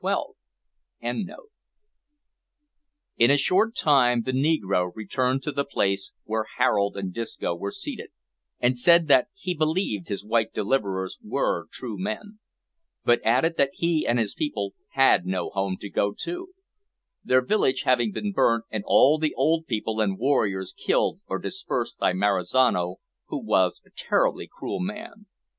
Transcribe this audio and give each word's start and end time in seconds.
]In 0.99 1.29
a 3.19 3.37
short 3.37 3.75
time 3.75 4.23
the 4.23 4.31
negro 4.31 4.91
returned 4.95 5.43
to 5.43 5.51
the 5.51 5.63
place 5.63 6.11
where 6.23 6.47
Harold 6.57 6.97
and 6.97 7.13
Disco 7.13 7.53
were 7.53 7.69
seated, 7.69 8.09
and 8.59 8.75
said 8.75 9.07
that 9.09 9.27
he 9.35 9.53
believed 9.53 10.07
his 10.07 10.25
white 10.25 10.53
deliverers 10.53 11.19
were 11.23 11.67
true 11.71 11.99
men, 11.99 12.39
but 13.05 13.21
added 13.23 13.57
that 13.57 13.73
he 13.75 14.07
and 14.07 14.17
his 14.17 14.33
people 14.33 14.73
had 14.93 15.27
no 15.27 15.51
home 15.51 15.77
to 15.79 15.87
go 15.87 16.15
to; 16.21 16.47
their 17.23 17.45
village 17.45 17.83
having 17.83 18.11
been 18.11 18.31
burnt, 18.31 18.65
and 18.71 18.83
all 18.87 19.19
the 19.19 19.35
old 19.35 19.67
people 19.67 20.01
and 20.01 20.17
warriors 20.17 20.73
killed 20.75 21.21
or 21.27 21.37
dispersed 21.37 21.99
by 21.99 22.11
Marizano, 22.11 22.95
who 23.27 23.37
was 23.39 23.83
a 23.85 23.91
terribly 23.91 24.49
cruel 24.51 24.79
man. 24.79 25.27